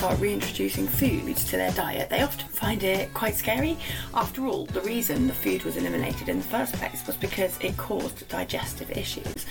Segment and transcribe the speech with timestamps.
[0.00, 3.76] start reintroducing foods to their diet, they often find it quite scary.
[4.14, 7.76] After all, the reason the food was eliminated in the first place was because it
[7.76, 9.44] caused digestive issues.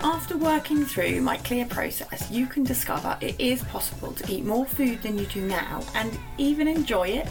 [0.00, 4.64] After working through my clear process, you can discover it is possible to eat more
[4.64, 7.28] food than you do now and even enjoy it.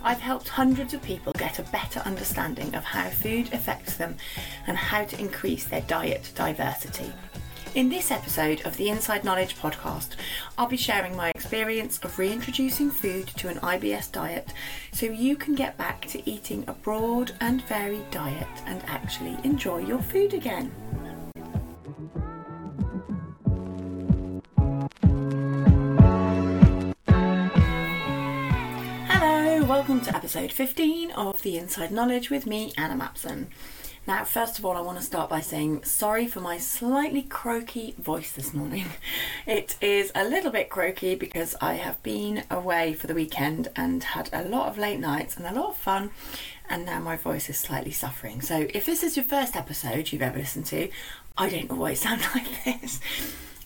[0.00, 4.16] I've helped hundreds of people get a better understanding of how food affects them
[4.68, 7.12] and how to increase their diet diversity.
[7.78, 10.16] In this episode of the Inside Knowledge podcast,
[10.58, 14.52] I'll be sharing my experience of reintroducing food to an IBS diet
[14.90, 19.78] so you can get back to eating a broad and varied diet and actually enjoy
[19.78, 20.72] your food again.
[29.06, 33.46] Hello, welcome to episode 15 of the Inside Knowledge with me, Anna Mapson.
[34.08, 37.94] Now, first of all, I want to start by saying sorry for my slightly croaky
[37.98, 38.86] voice this morning.
[39.46, 44.02] It is a little bit croaky because I have been away for the weekend and
[44.02, 46.10] had a lot of late nights and a lot of fun,
[46.70, 48.40] and now my voice is slightly suffering.
[48.40, 50.88] So, if this is your first episode you've ever listened to,
[51.36, 53.00] I don't always sound like this.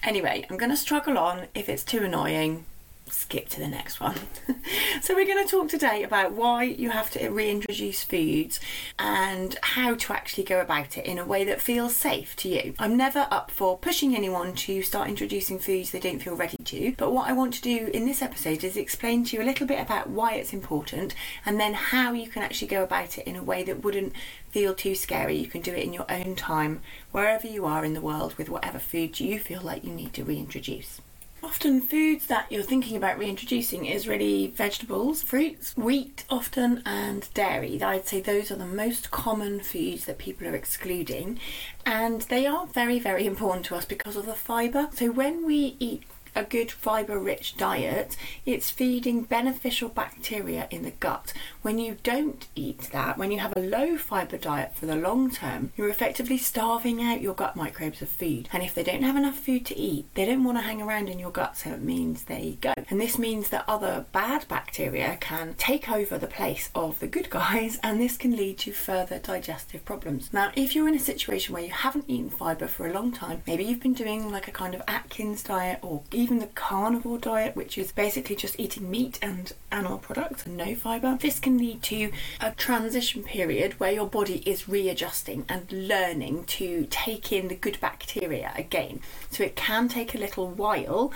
[0.02, 1.46] Anyway, I'm going to struggle on.
[1.54, 2.64] If it's too annoying,
[3.12, 4.16] skip to the next one.
[5.02, 8.60] so, we're going to talk today about why you have to reintroduce foods
[8.98, 12.74] and how to actually go about it in a way that feels safe to you.
[12.78, 16.94] I'm never up for pushing anyone to start introducing foods they don't feel ready to,
[16.96, 19.66] but what I want to do in this episode is explain to you a little
[19.66, 23.36] bit about why it's important and then how you can actually go about it in
[23.36, 24.14] a way that wouldn't
[24.50, 25.36] feel too scary.
[25.36, 28.48] You can do it in your own time, wherever you are in the world, with
[28.48, 31.00] whatever foods you feel like you need to reintroduce.
[31.44, 37.82] Often, foods that you're thinking about reintroducing is really vegetables, fruits, wheat, often, and dairy.
[37.82, 41.40] I'd say those are the most common foods that people are excluding,
[41.84, 44.88] and they are very, very important to us because of the fibre.
[44.94, 48.16] So, when we eat a good fibre rich diet,
[48.46, 51.32] it's feeding beneficial bacteria in the gut.
[51.62, 55.30] When you don't eat that, when you have a low fibre diet for the long
[55.30, 58.48] term, you're effectively starving out your gut microbes of food.
[58.52, 61.08] And if they don't have enough food to eat, they don't want to hang around
[61.08, 62.72] in your gut, so it means they go.
[62.90, 67.30] And this means that other bad bacteria can take over the place of the good
[67.30, 70.32] guys, and this can lead to further digestive problems.
[70.32, 73.42] Now, if you're in a situation where you haven't eaten fibre for a long time,
[73.46, 77.56] maybe you've been doing like a kind of Atkins diet or even the carnivore diet,
[77.56, 81.18] which is basically just eating meat and animal products and no fibre.
[81.20, 86.86] This can lead to a transition period where your body is readjusting and learning to
[86.90, 89.00] take in the good bacteria again.
[89.30, 91.12] So it can take a little while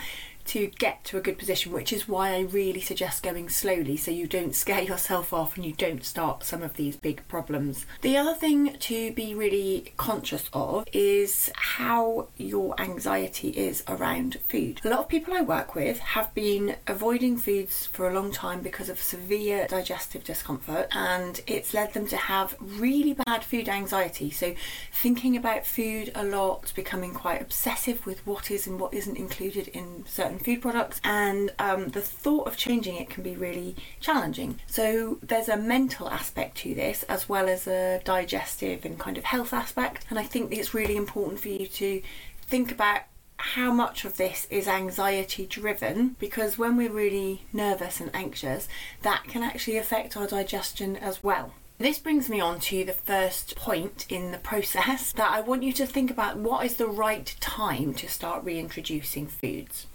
[0.47, 4.11] to get to a good position, which is why I really suggest going slowly so
[4.11, 7.85] you don't scare yourself off and you don't start some of these big problems.
[8.01, 14.81] The other thing to be really conscious of is how your anxiety is around food.
[14.83, 18.61] A lot of people I work with have been avoiding foods for a long time
[18.61, 24.29] because of severe digestive discomfort and it's led them to have really bad food anxiety.
[24.31, 24.55] So,
[24.91, 29.67] thinking about food a lot, becoming quite obsessive with what is and what isn't included
[29.69, 34.59] in certain food products, and um, the thought of changing it can be really challenging.
[34.67, 39.25] So, there's a mental aspect to this as well as a digestive and kind of
[39.25, 42.01] health aspect, and I think it's really important for you to
[42.41, 43.01] think about
[43.37, 48.67] how much of this is anxiety driven because when we're really nervous and anxious,
[49.03, 51.53] that can actually affect our digestion as well.
[51.79, 55.71] This brings me on to the first point in the process that I want you
[55.73, 59.85] to think about what is the right time to start reintroducing foods.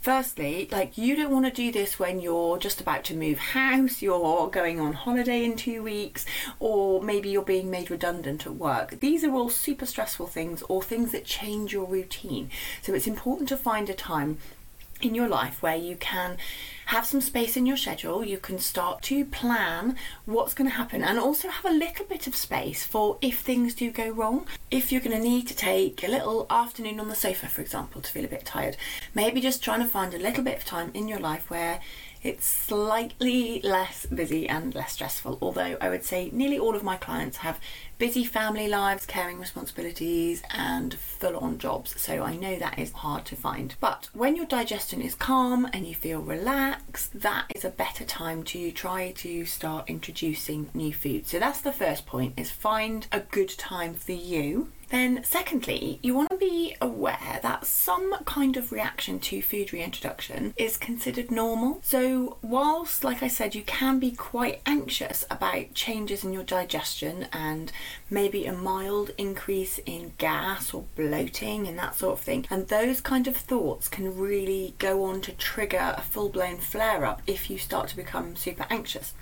[0.00, 4.02] Firstly, like you don't want to do this when you're just about to move house,
[4.02, 6.24] you're going on holiday in two weeks,
[6.60, 9.00] or maybe you're being made redundant at work.
[9.00, 12.50] These are all super stressful things or things that change your routine.
[12.82, 14.38] So it's important to find a time
[15.00, 16.36] in your life where you can
[16.86, 21.02] have some space in your schedule, you can start to plan what's going to happen
[21.02, 24.46] and also have a little bit of space for if things do go wrong.
[24.70, 28.00] If you're going to need to take a little afternoon on the sofa, for example,
[28.02, 28.76] to feel a bit tired,
[29.14, 31.80] maybe just trying to find a little bit of time in your life where
[32.22, 35.38] it's slightly less busy and less stressful.
[35.40, 37.60] Although I would say nearly all of my clients have
[37.98, 43.24] busy family lives, caring responsibilities, and full on jobs, so I know that is hard
[43.26, 43.74] to find.
[43.80, 48.42] But when your digestion is calm and you feel relaxed, that is a better time
[48.44, 51.30] to try to start introducing new foods.
[51.30, 56.14] So that's the first point is find a good time for you Then, secondly, you
[56.14, 61.80] want to be aware that some kind of reaction to food reintroduction is considered normal.
[61.82, 67.26] So, whilst, like I said, you can be quite anxious about changes in your digestion
[67.32, 67.72] and
[68.08, 73.00] maybe a mild increase in gas or bloating and that sort of thing, and those
[73.00, 77.50] kind of thoughts can really go on to trigger a full blown flare up if
[77.50, 79.14] you start to become super anxious.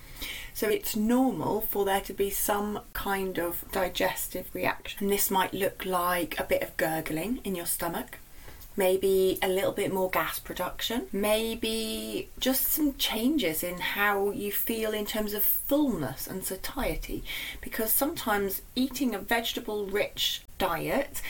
[0.54, 4.98] So it's normal for there to be some kind of digestive reaction.
[5.02, 8.18] And this might look like a bit of gurgling in your stomach,
[8.76, 14.92] maybe a little bit more gas production, maybe just some changes in how you feel
[14.92, 17.24] in terms of fullness and satiety.
[17.60, 21.20] Because sometimes eating a vegetable rich diet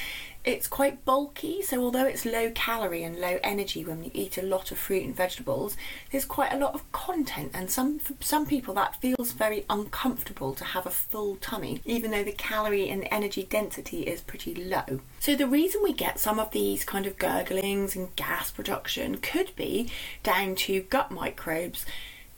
[0.44, 4.42] it's quite bulky, so although it's low calorie and low energy when you eat a
[4.42, 5.74] lot of fruit and vegetables,
[6.10, 10.54] there's quite a lot of content, and some for some people that feels very uncomfortable
[10.54, 15.00] to have a full tummy, even though the calorie and energy density is pretty low.
[15.18, 19.56] So the reason we get some of these kind of gurglings and gas production could
[19.56, 19.90] be
[20.22, 21.86] down to gut microbes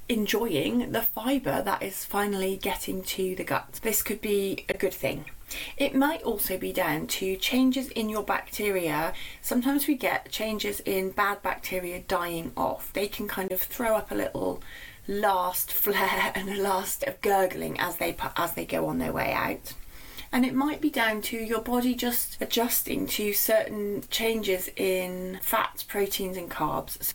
[0.09, 3.81] enjoying the fibre that is finally getting to the gut.
[3.83, 5.25] This could be a good thing.
[5.77, 9.13] It might also be down to changes in your bacteria.
[9.41, 12.93] Sometimes we get changes in bad bacteria dying off.
[12.93, 14.63] They can kind of throw up a little
[15.07, 19.33] last flare and a last of gurgling as they as they go on their way
[19.33, 19.75] out.
[20.33, 25.83] And it might be down to your body just adjusting to certain changes in fats,
[25.83, 27.15] proteins, and carbs.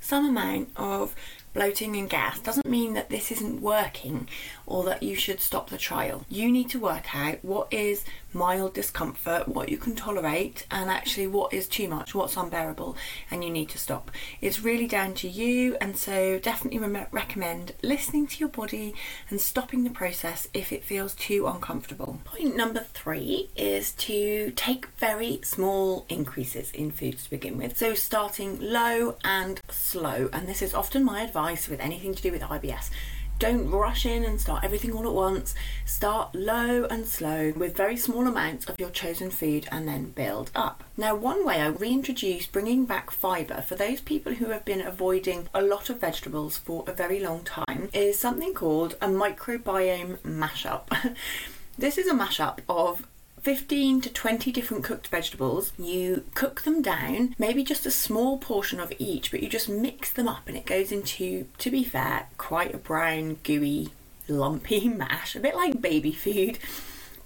[0.00, 1.14] Some amount of
[1.54, 4.28] bloating and gas doesn't mean that this isn't working
[4.66, 6.26] or that you should stop the trial.
[6.28, 11.28] You need to work out what is mild discomfort, what you can tolerate, and actually
[11.28, 12.96] what is too much, what's unbearable,
[13.30, 14.10] and you need to stop.
[14.40, 18.94] It's really down to you, and so definitely re- recommend listening to your body
[19.30, 22.20] and stopping the process if it feels too uncomfortable.
[22.24, 27.78] Point number three is to take very small increases in foods to begin with.
[27.78, 32.32] So starting low and slow, and this is often my advice with anything to do
[32.32, 32.90] with IBS
[33.38, 35.54] don't rush in and start everything all at once.
[35.84, 40.50] Start low and slow with very small amounts of your chosen food and then build
[40.54, 40.84] up.
[40.96, 45.48] Now, one way I reintroduce bringing back fibre for those people who have been avoiding
[45.52, 51.14] a lot of vegetables for a very long time is something called a microbiome mashup.
[51.78, 53.06] this is a mashup of
[53.44, 55.74] 15 to 20 different cooked vegetables.
[55.78, 60.10] You cook them down, maybe just a small portion of each, but you just mix
[60.10, 63.90] them up and it goes into, to be fair, quite a brown, gooey,
[64.28, 66.58] lumpy mash, a bit like baby food.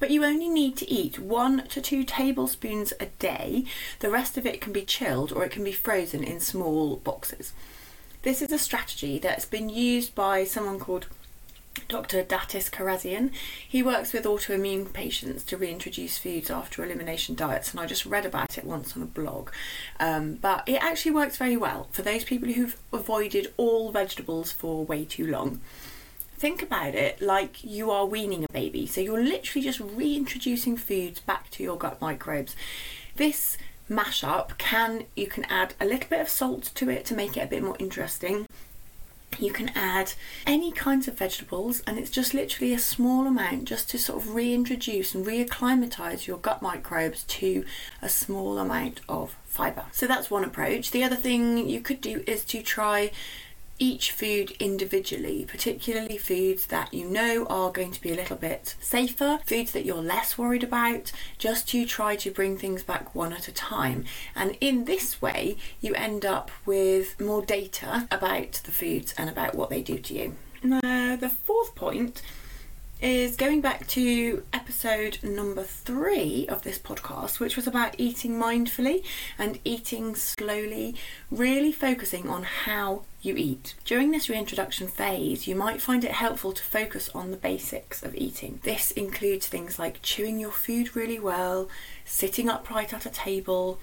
[0.01, 3.67] But you only need to eat one to two tablespoons a day.
[4.01, 7.53] The rest of it can be chilled or it can be frozen in small boxes.
[8.23, 11.07] This is a strategy that's been used by someone called
[11.89, 12.23] Dr.
[12.23, 13.31] Datis Kharrazian.
[13.67, 18.27] He works with autoimmune patients to reintroduce foods after elimination diets, and I just read
[18.27, 19.51] about it once on a blog.
[19.99, 24.85] Um, but it actually works very well for those people who've avoided all vegetables for
[24.85, 25.61] way too long.
[26.37, 31.19] Think about it like you are weaning a baby, so you're literally just reintroducing foods
[31.19, 32.55] back to your gut microbes.
[33.17, 33.59] This
[33.91, 37.41] mashup can you can add a little bit of salt to it to make it
[37.41, 38.47] a bit more interesting
[39.39, 40.13] you can add
[40.47, 44.35] any kinds of vegetables, and it's just literally a small amount just to sort of
[44.35, 47.65] reintroduce and reacclimatize your gut microbes to
[48.03, 49.85] a small amount of fiber.
[49.93, 50.91] So that's one approach.
[50.91, 53.11] The other thing you could do is to try
[53.79, 58.75] each food individually, particularly foods that you know are going to be a little bit
[58.81, 63.33] safer, foods that you're less worried about, just to try to bring things back one
[63.33, 64.05] at a time.
[64.35, 69.55] And in this way, you end up with more data about the foods and about
[69.55, 70.35] what they do to you.
[70.63, 72.23] Now, the fourth point
[73.01, 79.05] is going back to episode number three of this podcast, which was about eating mindfully
[79.39, 80.97] and eating slowly,
[81.31, 83.77] really focusing on how you eat.
[83.85, 88.17] During this reintroduction phase, you might find it helpful to focus on the basics of
[88.17, 88.59] eating.
[88.65, 91.69] This includes things like chewing your food really well,
[92.05, 93.79] sitting upright at a table,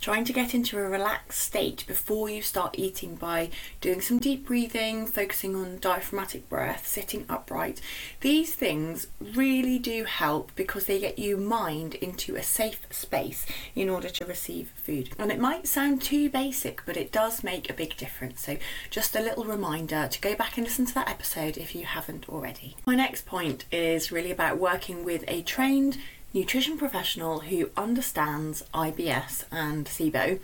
[0.00, 3.50] trying to get into a relaxed state before you start eating by
[3.80, 7.80] doing some deep breathing, focusing on diaphragmatic breath, sitting upright.
[8.20, 13.88] These things really do help because they get you mind into a safe space in
[13.88, 15.10] order to receive food.
[15.18, 18.42] And it might sound too basic, but it does make a big difference.
[18.42, 18.56] So,
[18.90, 22.28] just a little reminder to go back and listen to that episode if you haven't
[22.28, 22.76] already.
[22.86, 25.98] My next point is really about working with a trained
[26.36, 30.38] nutrition professional who understands IBS and SIBO,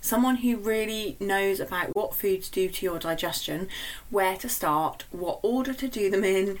[0.00, 3.68] someone who really knows about what foods do to your digestion,
[4.08, 6.58] where to start, what order to do them in,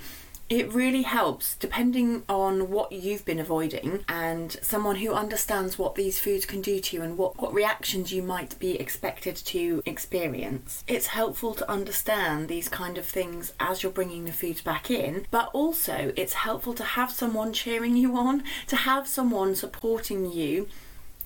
[0.54, 6.20] It really helps depending on what you've been avoiding and someone who understands what these
[6.20, 10.84] foods can do to you and what, what reactions you might be expected to experience.
[10.86, 15.26] It's helpful to understand these kind of things as you're bringing the foods back in,
[15.32, 20.68] but also it's helpful to have someone cheering you on, to have someone supporting you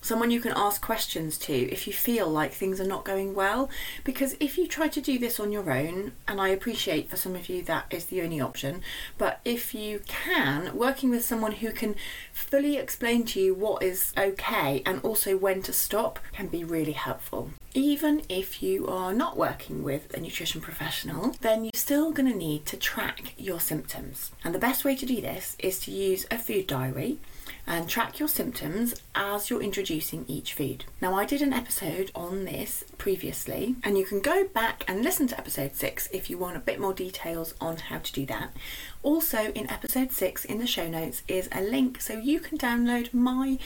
[0.00, 3.69] someone you can ask questions to if you feel like things are not going well.
[4.05, 7.35] Because if you try to do this on your own, and I appreciate for some
[7.35, 8.83] of you that is the only option,
[9.17, 11.95] but if you can, working with someone who can
[12.33, 16.93] fully explain to you what is okay and also when to stop can be really
[16.93, 17.50] helpful.
[17.75, 22.37] Even if you are not working with a nutrition professional, then you're still going to
[22.37, 24.30] need to track your symptoms.
[24.42, 27.18] And the best way to do this is to use a food diary
[27.66, 30.87] and track your symptoms as you're introducing each food.
[31.02, 35.26] Now, I did an episode on this previously, and you can go back and listen
[35.28, 38.56] to episode 6 if you want a bit more details on how to do that.
[39.02, 43.12] Also, in episode 6 in the show notes is a link so you can download
[43.12, 43.58] my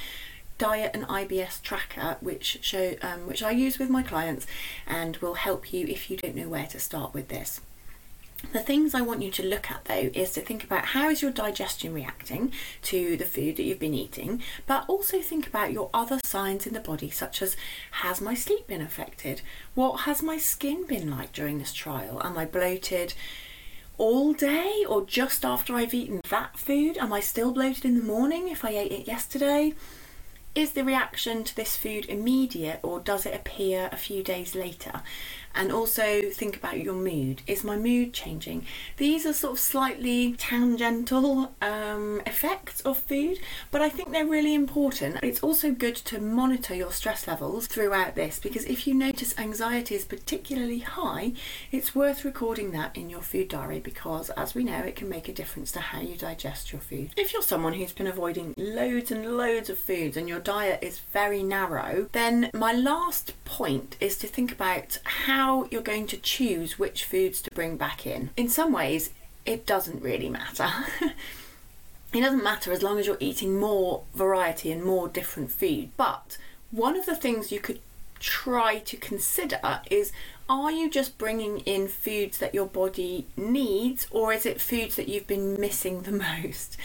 [0.59, 4.47] diet and IBS tracker, which show um, which I use with my clients,
[4.87, 7.61] and will help you if you don't know where to start with this.
[8.53, 11.23] The things I want you to look at though is to think about how is
[11.23, 15.89] your digestion reacting to the food that you've been eating, but also think about your
[15.95, 17.57] other signs in the body, such as
[18.03, 19.43] has my sleep been affected?
[19.75, 22.21] What has my skin been like during this trial?
[22.25, 23.15] Am I bloated?
[23.99, 26.97] all day or just after I've eaten that food?
[26.99, 29.75] Am I still bloated in the morning if I ate it yesterday?
[30.55, 35.01] Is the reaction to this food immediate or does it appear a few days later?
[35.55, 37.43] And also think about your mood.
[37.47, 38.67] Is my mood changing?
[38.97, 43.39] These are sort of slightly tangential um, effects of food,
[43.71, 45.19] but I think they're really important.
[45.23, 49.95] It's also good to monitor your stress levels throughout this because if you notice anxiety
[49.95, 51.33] is particularly high,
[51.71, 55.29] it's worth recording that in your food diary because, as we know, it can make
[55.29, 57.11] a difference to how you digest your food.
[57.17, 60.99] If you're someone who's been avoiding loads and loads of foods and your diet is
[60.99, 66.17] very narrow, then my last point is to think about how how you're going to
[66.17, 68.31] choose which foods to bring back in.
[68.37, 69.11] In some ways,
[69.45, 70.71] it doesn't really matter.
[72.13, 75.91] it doesn't matter as long as you're eating more variety and more different food.
[75.97, 76.39] But
[76.71, 77.81] one of the things you could
[78.21, 80.13] try to consider is
[80.49, 85.09] are you just bringing in foods that your body needs or is it foods that
[85.09, 86.77] you've been missing the most?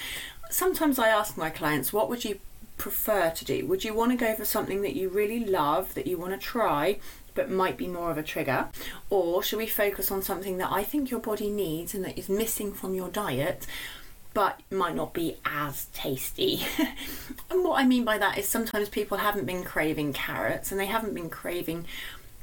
[0.50, 2.40] Sometimes I ask my clients, what would you
[2.78, 3.68] prefer to do?
[3.68, 6.40] Would you want to go for something that you really love, that you want to
[6.40, 6.98] try,
[7.38, 8.68] but might be more of a trigger?
[9.10, 12.28] Or should we focus on something that I think your body needs and that is
[12.28, 13.68] missing from your diet?
[14.34, 16.66] But might not be as tasty.
[17.50, 20.88] and what I mean by that is sometimes people haven't been craving carrots and they
[20.88, 21.86] haven't been craving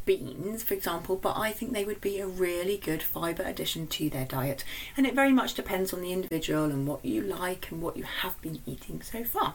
[0.06, 4.08] beans, for example, but I think they would be a really good fibre addition to
[4.08, 4.64] their diet.
[4.96, 8.04] And it very much depends on the individual and what you like and what you
[8.04, 9.54] have been eating so far.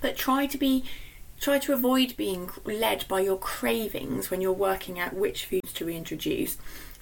[0.00, 0.84] But try to be
[1.40, 5.84] Try to avoid being led by your cravings when you're working out which foods to
[5.84, 6.56] reintroduce.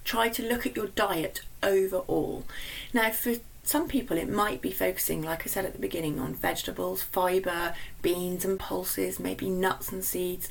[0.05, 2.45] Try to look at your diet overall.
[2.93, 6.35] Now, for some people, it might be focusing, like I said at the beginning, on
[6.35, 10.51] vegetables, fibre, beans and pulses, maybe nuts and seeds.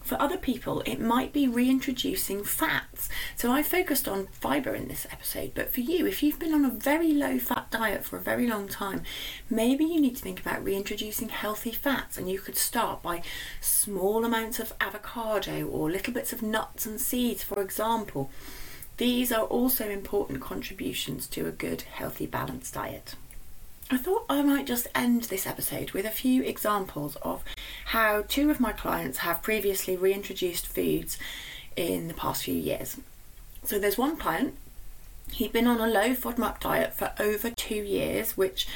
[0.00, 3.08] For other people, it might be reintroducing fats.
[3.36, 6.64] So I focused on fibre in this episode, but for you, if you've been on
[6.64, 9.02] a very low fat diet for a very long time,
[9.48, 12.18] maybe you need to think about reintroducing healthy fats.
[12.18, 13.22] And you could start by
[13.60, 18.30] small amounts of avocado or little bits of nuts and seeds, for example.
[18.96, 23.14] These are also important contributions to a good, healthy, balanced diet.
[23.92, 27.42] I thought I might just end this episode with a few examples of
[27.86, 31.18] how two of my clients have previously reintroduced foods
[31.74, 32.98] in the past few years.
[33.64, 34.54] So there's one client,
[35.32, 38.68] he'd been on a low FODMAP diet for over two years, which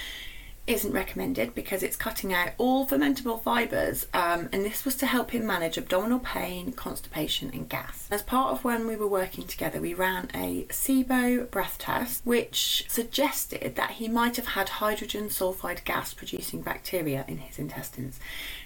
[0.67, 5.33] isn't recommended because it's cutting out all fermentable fibres, um, and this was to help
[5.33, 8.09] him manage abdominal pain, constipation, and gas.
[8.11, 12.87] As part of when we were working together, we ran a SIBO breath test, which
[12.89, 18.19] suggested that he might have had hydrogen sulfide gas producing bacteria in his intestines.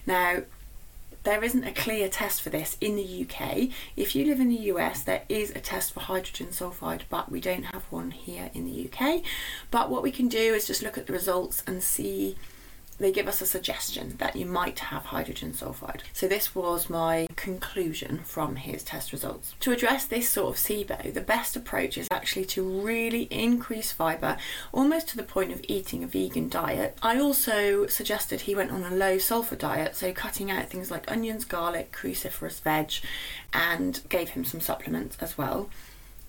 [0.06, 0.42] Now,
[1.24, 3.68] there isn't a clear test for this in the UK.
[3.96, 7.40] If you live in the US, there is a test for hydrogen sulfide, but we
[7.40, 9.22] don't have one here in the UK.
[9.70, 12.36] But what we can do is just look at the results and see
[12.98, 16.00] they give us a suggestion that you might have hydrogen sulfide.
[16.12, 19.54] So this was my conclusion from his test results.
[19.60, 24.36] To address this sort of SIBO, the best approach is actually to really increase fibre,
[24.72, 26.98] almost to the point of eating a vegan diet.
[27.02, 31.10] I also suggested he went on a low sulfur diet, so cutting out things like
[31.10, 32.92] onions, garlic, cruciferous veg,
[33.52, 35.68] and gave him some supplements as well.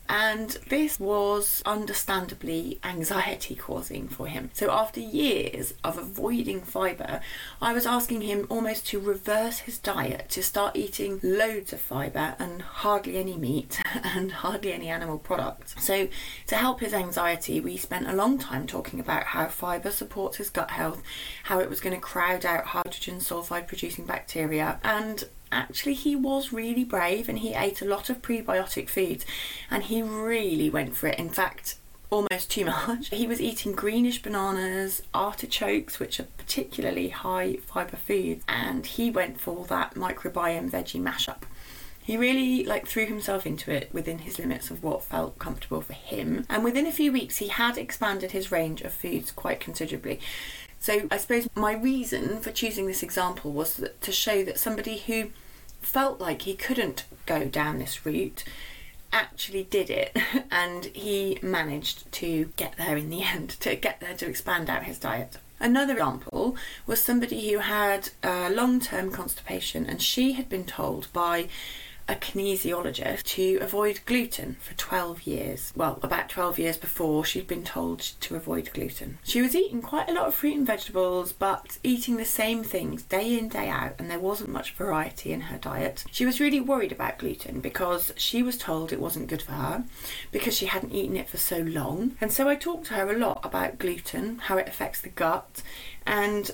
[0.10, 4.50] And this was understandably anxiety causing for him.
[4.54, 7.22] So, after years of avoiding fibre,
[7.62, 12.36] I was asking him almost to reverse his diet, to start eating loads of fibre
[12.40, 15.76] and hardly any meat and hardly any animal products.
[15.80, 16.08] So,
[16.48, 20.50] to help his anxiety, we spent a long time talking about how fibre supports his
[20.50, 21.04] gut health,
[21.44, 26.54] how it was going to crowd out hydrogen sulfide producing bacteria, and actually he was
[26.54, 29.26] really brave and he ate a lot of prebiotic foods
[29.70, 31.20] and he really went for it.
[31.20, 31.76] In fact,
[32.10, 33.10] almost too much.
[33.14, 39.40] He was eating greenish bananas, artichokes, which are particularly high fibre foods, and he went
[39.40, 41.44] for that microbiome veggie mashup.
[42.02, 45.94] He really like threw himself into it within his limits of what felt comfortable for
[45.94, 46.44] him.
[46.50, 50.20] And within a few weeks he had expanded his range of foods quite considerably.
[50.80, 54.98] So I suppose my reason for choosing this example was that, to show that somebody
[54.98, 55.32] who
[55.82, 58.44] felt like he couldn't go down this route
[59.12, 60.16] actually did it
[60.52, 64.84] and he managed to get there in the end, to get there to expand out
[64.84, 65.38] his diet.
[65.60, 66.56] Another example
[66.88, 71.50] was somebody who had uh, long term constipation and she had been told by
[72.10, 75.72] a kinesiologist to avoid gluten for 12 years.
[75.76, 79.20] Well, about 12 years before she'd been told to avoid gluten.
[79.24, 83.04] She was eating quite a lot of fruit and vegetables, but eating the same things
[83.04, 86.04] day in, day out, and there wasn't much variety in her diet.
[86.12, 89.84] She was really worried about gluten because she was told it wasn't good for her
[90.32, 92.16] because she hadn't eaten it for so long.
[92.20, 95.62] And so I talked to her a lot about gluten, how it affects the gut,
[96.08, 96.50] and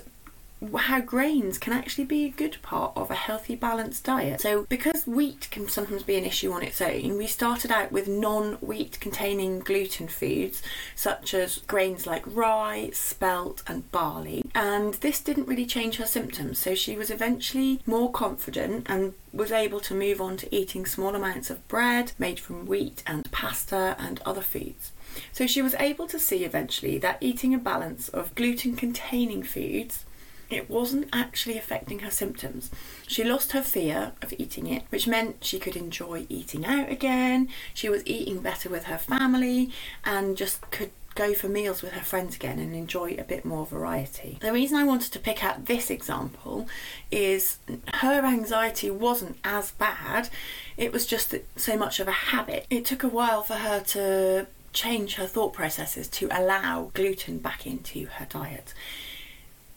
[0.76, 4.40] how grains can actually be a good part of a healthy balanced diet.
[4.40, 8.08] So because wheat can sometimes be an issue on its own, we started out with
[8.08, 10.62] non-wheat containing gluten foods
[10.94, 14.44] such as grains like rye, spelt and barley.
[14.54, 19.52] And this didn't really change her symptoms, so she was eventually more confident and was
[19.52, 23.94] able to move on to eating small amounts of bread made from wheat and pasta
[23.98, 24.92] and other foods.
[25.32, 30.04] So she was able to see eventually that eating a balance of gluten containing foods
[30.50, 32.70] it wasn't actually affecting her symptoms.
[33.06, 37.48] She lost her fear of eating it, which meant she could enjoy eating out again.
[37.74, 39.70] She was eating better with her family
[40.04, 43.66] and just could go for meals with her friends again and enjoy a bit more
[43.66, 44.38] variety.
[44.40, 46.68] The reason I wanted to pick out this example
[47.10, 47.58] is
[47.94, 50.28] her anxiety wasn't as bad,
[50.76, 52.66] it was just so much of a habit.
[52.70, 57.66] It took a while for her to change her thought processes to allow gluten back
[57.66, 58.74] into her diet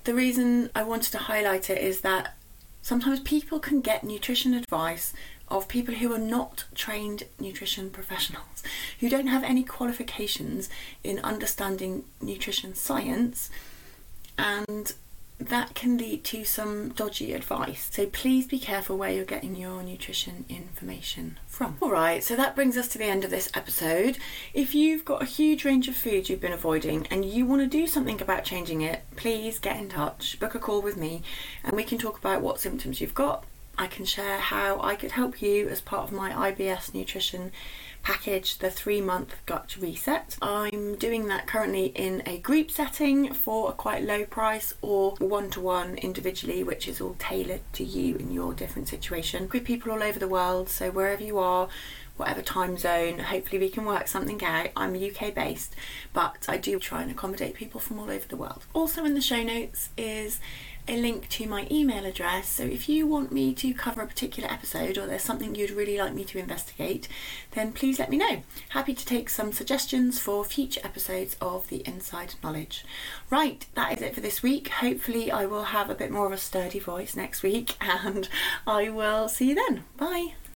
[0.09, 2.33] the reason I wanted to highlight it is that
[2.81, 5.13] sometimes people can get nutrition advice
[5.49, 8.63] of people who are not trained nutrition professionals,
[9.01, 10.67] who don't have any qualifications
[11.03, 13.51] in understanding nutrition science,
[14.35, 14.93] and
[15.39, 17.89] that can lead to some dodgy advice.
[17.91, 21.77] So please be careful where you're getting your nutrition information from.
[21.81, 24.17] Alright, so that brings us to the end of this episode.
[24.53, 27.67] If you've got a huge range of foods you've been avoiding and you want to
[27.67, 31.23] do something about changing it, please get in touch, book a call with me,
[31.63, 33.45] and we can talk about what symptoms you've got.
[33.77, 37.53] I can share how I could help you as part of my IBS nutrition
[38.03, 40.37] package, the three month gut reset.
[40.41, 45.49] I'm doing that currently in a group setting for a quite low price or one
[45.51, 49.49] to one individually, which is all tailored to you and your different situation.
[49.51, 51.69] With people all over the world, so wherever you are,
[52.19, 53.19] whatever time zone.
[53.19, 54.69] Hopefully, we can work something out.
[54.75, 55.75] I'm UK based,
[56.13, 58.65] but I do try and accommodate people from all over the world.
[58.73, 60.39] Also, in the show notes is
[60.89, 62.49] a link to my email address.
[62.49, 65.97] So if you want me to cover a particular episode or there's something you'd really
[65.97, 67.07] like me to investigate,
[67.51, 68.41] then please let me know.
[68.69, 72.83] Happy to take some suggestions for future episodes of The Inside Knowledge.
[73.29, 74.69] Right, that is it for this week.
[74.69, 78.27] Hopefully, I will have a bit more of a sturdy voice next week and
[78.65, 79.83] I will see you then.
[79.95, 80.33] Bye.